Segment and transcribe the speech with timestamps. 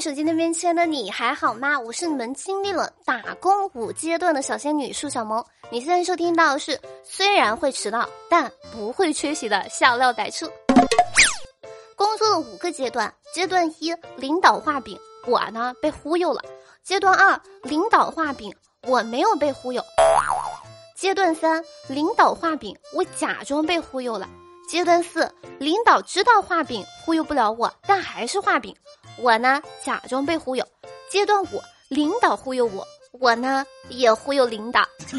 [0.00, 1.78] 手机那边亲爱的你还好吗？
[1.78, 5.44] 我是你们经历了打工五阶段的小仙女树小萌。
[5.70, 10.48] 你现在收听到的是虽然会迟到但不会缺席的笑料百出。
[11.96, 14.96] 工作的五个阶段：阶段一，领导画饼，
[15.26, 16.40] 我呢被忽悠了；
[16.84, 18.54] 阶段二，领导画饼，
[18.86, 19.82] 我没有被忽悠；
[20.96, 24.28] 阶段三，领导画饼，我假装被忽悠了；
[24.68, 25.28] 阶段四，
[25.58, 28.72] 领导知道画饼忽悠不了我，但还是画饼。
[29.20, 30.64] 我呢，假装被忽悠。
[31.10, 34.86] 阶段五，领导忽悠我，我呢也忽悠领导。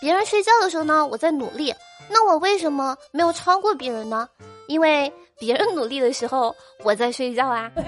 [0.00, 1.74] 别人睡觉的时候呢，我在努力，
[2.10, 4.28] 那我为什么没有超过别人呢？
[4.66, 7.70] 因为别人努力的时候，我在睡觉啊。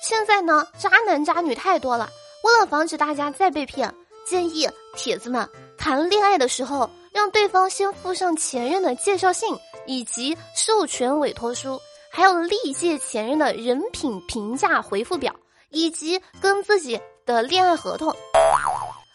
[0.00, 2.08] 现在呢，渣男渣女太多了，
[2.44, 3.92] 为了防止大家再被骗，
[4.24, 5.46] 建议铁子们
[5.76, 9.52] 谈恋爱的时候，让对方先附上前任的介绍信。
[9.88, 15.34] 以及授权委托书，还有历届前任的人品评价回复表，
[15.70, 18.14] 以及跟自己的恋爱合同。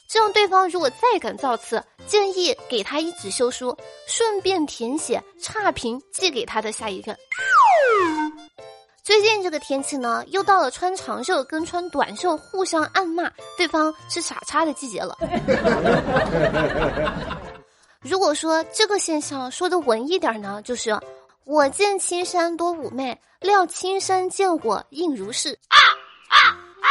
[0.10, 7.16] 这样对方如果再敢造次，建议给他一纸休书，顺便填写差评寄给他的下一任。
[9.04, 15.16] 最近这个天气呢，又到了穿长袖跟穿短袖互相暗骂对方是傻叉的季节了。
[18.04, 21.00] 如果说这个现象说的文艺点呢，就是
[21.46, 25.58] 我见青山多妩媚，料青山见我应如是。
[25.70, 25.78] 啊
[26.28, 26.36] 啊
[26.82, 26.88] 啊！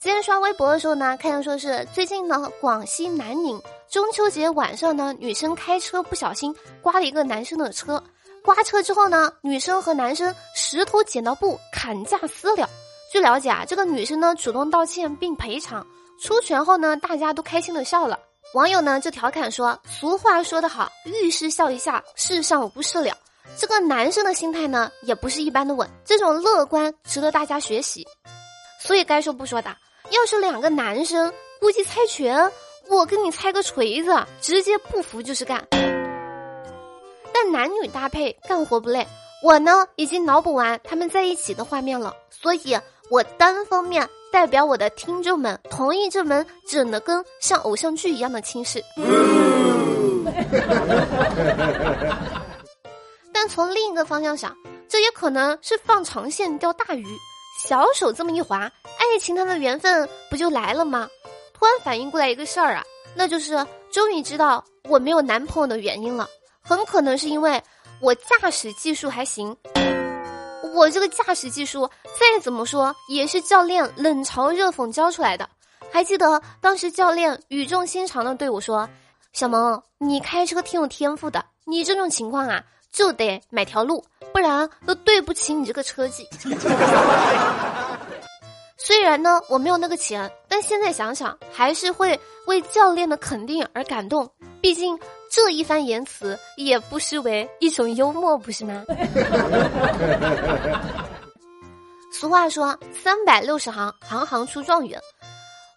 [0.00, 8.02] 今天刷微博的时候呢，看见说是最近呢，广西南宁中秋节晚上呢，女生开车不小心刮了一个男生的车，
[8.42, 12.68] 刮车之后呢，女生和男生石头剪刀布砍价私了。
[13.12, 15.86] 据了解啊，这个女生呢主动道歉并赔偿，
[16.20, 18.18] 出拳后呢，大家都开心的笑了。
[18.56, 23.14] 网友呢就调侃说：“俗话说得好，遇事笑一笑，世上无事了。”
[23.54, 28.02] 这个男生的心态呢也不是一般的稳，这种乐观值得大家学习。
[28.80, 29.68] 所以该说不说的，
[30.10, 31.30] 要是两个男生
[31.60, 32.50] 估计猜拳，
[32.88, 35.62] 我跟你猜个锤子，直接不服就是干。
[37.34, 39.06] 但男女搭配干活不累，
[39.42, 42.74] 我呢已经脑补完他们在一起的画面了，所以
[43.10, 44.08] 我单方面。
[44.32, 48.82] 代表我的听众们同意这门整的跟像偶像剧一样的亲事，
[53.32, 54.54] 但从另一个方向想，
[54.88, 57.06] 这也可能是放长线钓大鱼。
[57.64, 61.08] 小手这么一划，爱情它的缘分不就来了吗？
[61.54, 62.84] 突然反应过来一个事儿啊，
[63.14, 66.28] 那就是终于知道我没有男朋友的原因了，
[66.60, 67.62] 很可能是因为
[68.02, 69.56] 我驾驶技术还行。
[70.76, 75.48] 我这个驾驶技术再怎么说也是教练冷嘲热讽教出来的。
[75.90, 78.86] 还记得当时教练语重心长的对我说
[79.32, 84.04] ：“小萌，你开车挺有天赋的，你这种情况啊就得买条路，
[84.34, 86.28] 不然都对不起你这个车技。
[88.76, 94.30] ”虽然呢我没有那个钱，但现在想想还是会为教练的肯定而感动。
[94.60, 94.98] 毕竟。
[95.28, 98.84] 这一番言辞也不失为一种幽默，不是吗？
[102.12, 104.98] 俗话说“三百六十行，行行出状元”。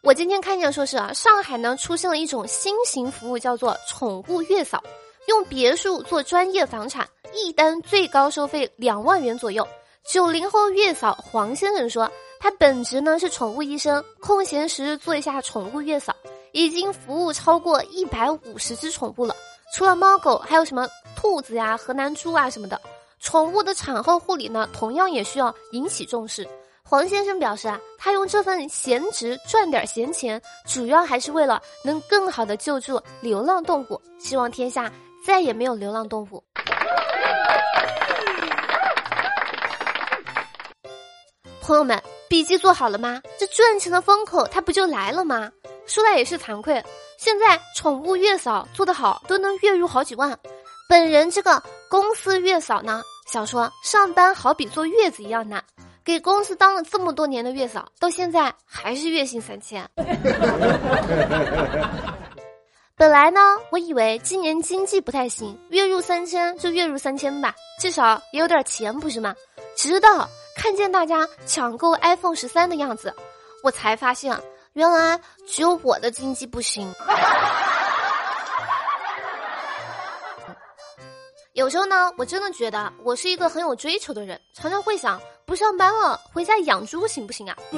[0.02, 4.82] 我今天看见说是啊，上海呢出现了一种新型服务，叫做宠物月嫂，
[5.28, 9.68] 用别墅做专业房产，一单最高收费两万元左右。
[10.06, 12.10] 九零后月嫂黄先生说，
[12.40, 16.16] 他本职呢是宠物医生，空闲时做一下宠物月嫂。
[16.52, 19.36] 已经服务超过一百五十只宠物了，
[19.74, 22.80] 除了猫狗，还有什么兔子呀、河南猪啊什么的。
[23.20, 26.48] 宠物的产后护理呢，同样也需要引起重视。
[26.84, 34.92] 黄先生表示啊，他用这份闲职赚点闲钱，主要还是为了能更好的救助流浪动物，希望天下
[35.24, 36.44] 再也没有流浪动物。
[41.62, 43.22] 朋友们，笔记做好了吗？
[43.38, 45.52] 这赚钱的风口，它不就来了吗？
[45.90, 46.84] 说来也是惭愧，
[47.18, 50.38] 现在宠物月嫂做得好，都能月入好几万。
[50.88, 55.64] 本人这个公司月嫂呢，想说上班好比坐月子一样难，
[56.06, 59.84] 给公司当了这么多年的月嫂，到现在还是月薪三千。
[62.96, 63.40] 本来呢，
[63.72, 69.34] 我以为今年经济不太行，月入三千就月入三千吧，至少也有点钱不是吗？
[69.76, 73.12] 直到看见大家抢购 iPhone 十三的样子，
[73.64, 74.40] 我才发现。
[74.74, 76.94] 原来只有我的经济不行。
[81.54, 87.58] 有时候呢，我真的觉得我是一个很有追求的人，常常会想，不上班了，回家养猪行不行啊？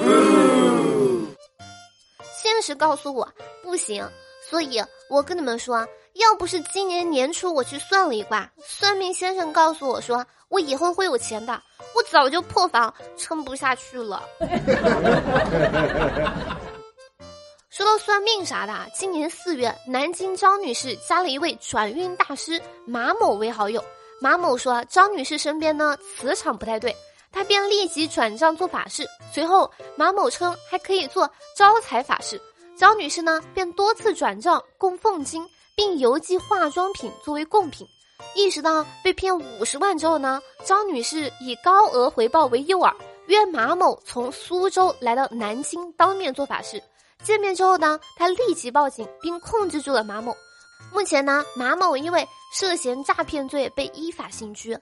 [2.38, 3.28] 现实告诉我
[3.64, 4.08] 不行，
[4.48, 11.60] 所以我跟你们说，要不是今年年初我去算了一卦，算命先生告诉我说我以后会有钱的，
[11.96, 14.22] 我早就破防撑不下去了。
[17.98, 23.84] 算命啥的，今年四月，南京张女士加了一位转运大师马某为好友。
[24.20, 26.96] 马某说张女士身边呢磁场不太对，
[27.32, 29.08] 他便立即转账做法事。
[29.32, 32.40] 随后马某称还可以做招财法事，
[32.78, 35.44] 张女士呢便多次转账供奉金，
[35.76, 37.88] 并邮寄化妆品作为贡品。
[38.36, 42.94] 意识到被骗五十万之后呢，张女士以高额回报为诱饵，
[43.26, 46.82] 约马某从苏州来到南京当面做法事。
[47.24, 50.36] 见面之后呢，他立即报警，并控制住了马某。
[50.92, 54.78] 目前呢，马某因为涉嫌诈骗罪被依法刑拘。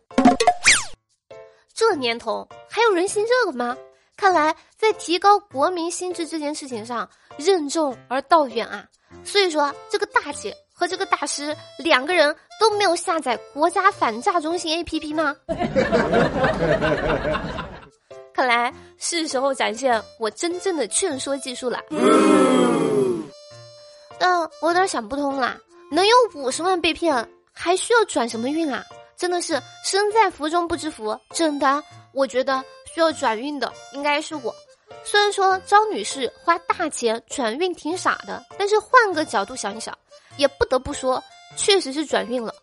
[1.73, 3.77] 这年头还有人信这个吗？
[4.17, 8.85] 看来在提高国民心智这件事情上任重而道远啊。
[9.23, 15.35] 所以说，这个大姐和这个大师两个人都没有下载国家反诈中心 APP 吗？
[18.39, 21.77] 看来是时候展现我真正的劝说技术了。
[24.17, 25.57] 但我有点想不通啦，
[25.91, 28.81] 能有五十万被骗，还需要转什么运啊？
[29.17, 31.19] 真的是身在福中不知福。
[31.33, 31.83] 真的，
[32.13, 32.63] 我觉得
[32.93, 34.55] 需要转运的应该是我。
[35.03, 39.93] 虽然说张女士花大钱转运挺傻的，但是换个角度想一想，
[40.37, 41.21] 也不得不说，
[41.57, 42.55] 确实是转运了。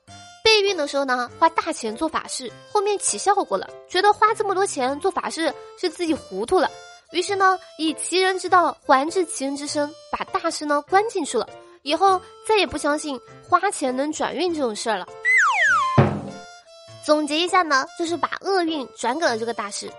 [0.62, 6.70] 备孕的时候呢，花大钱做法事，后面起效果了，觉得花这么多钱做法事是自己糊涂了，
[7.12, 11.46] 于是呢，以其人之道还治其人之身，把大师呢关进去了，
[11.82, 15.06] 以后再也不相信花钱能转运这种事儿了。
[17.04, 19.92] 总结一下呢，就是把厄运转给了这个大师，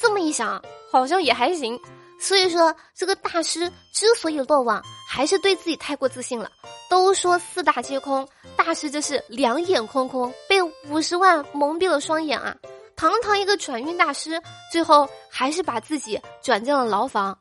[0.00, 1.80] 这么一想，好像也还行。
[2.20, 6.48] 所以说，这个大师之所以落网，还是对自己太过自信了。
[6.88, 8.28] 都说四大皆空，
[8.64, 12.54] 大师这是两眼空空，被五十万蒙蔽了双眼啊！
[12.94, 17.36] 堂堂一个转运大师，最后还是把自己转进了牢房。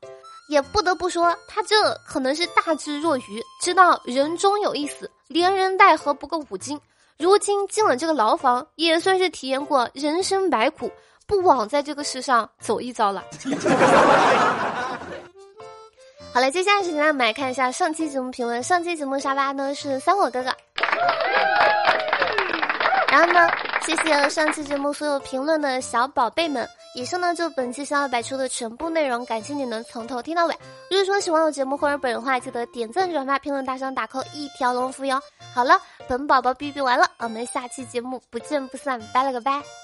[0.49, 6.79] 也不得不说，他这可能是大智若愚，知道人终有一死，连人带何不够五斤。
[7.19, 10.91] 如今进了这个牢房，也算是体验过人生百苦。
[11.27, 13.23] 不枉在这个世上走一遭了。
[16.33, 18.63] 好了，接下来时间我们来看一下上期节目评论。
[18.63, 20.49] 上期节目沙发呢是三火哥哥，
[23.11, 23.49] 然后呢，
[23.81, 26.65] 谢谢上期节目所有评论的小宝贝们。
[26.93, 30.53] 以上呢就本期想要摆出的全部内容，感谢你能从头听到尾。
[30.89, 35.17] 如果说喜欢我节目或者本人的话，记得点赞、转发、评论、打赏、打扣一条龙服务哟。
[35.53, 39.80] 好了，本宝宝哔哔完了，我们下期节目不见不散，拜了个拜。